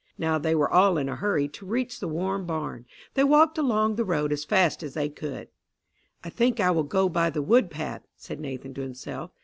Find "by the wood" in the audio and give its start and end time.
7.07-7.69